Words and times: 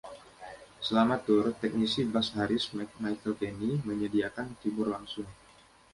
Selama 0.85 1.15
tur, 1.25 1.45
teknisi 1.61 2.01
bass 2.15 2.29
Harris, 2.37 2.65
Michael 3.03 3.33
Kenney, 3.39 3.75
menyediakan 3.89 4.47
kibor 4.61 4.87
langsung. 4.95 5.27